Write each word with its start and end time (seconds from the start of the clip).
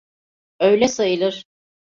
Öyle 0.59 0.87
sayılır. 0.87 1.45